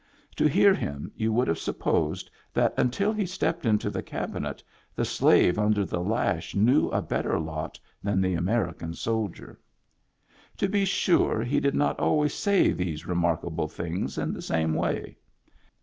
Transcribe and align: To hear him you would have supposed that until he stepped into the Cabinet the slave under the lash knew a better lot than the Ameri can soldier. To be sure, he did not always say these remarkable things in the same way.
To 0.37 0.47
hear 0.47 0.73
him 0.73 1.11
you 1.15 1.31
would 1.33 1.47
have 1.47 1.59
supposed 1.59 2.31
that 2.55 2.73
until 2.75 3.13
he 3.13 3.27
stepped 3.27 3.67
into 3.67 3.91
the 3.91 4.01
Cabinet 4.01 4.63
the 4.95 5.05
slave 5.05 5.59
under 5.59 5.85
the 5.85 5.99
lash 6.01 6.55
knew 6.55 6.89
a 6.89 7.03
better 7.03 7.39
lot 7.39 7.79
than 8.01 8.19
the 8.19 8.33
Ameri 8.33 8.75
can 8.79 8.95
soldier. 8.95 9.59
To 10.57 10.67
be 10.67 10.85
sure, 10.85 11.43
he 11.43 11.59
did 11.59 11.75
not 11.75 11.99
always 11.99 12.33
say 12.33 12.71
these 12.71 13.05
remarkable 13.05 13.67
things 13.67 14.17
in 14.17 14.33
the 14.33 14.41
same 14.41 14.73
way. 14.73 15.17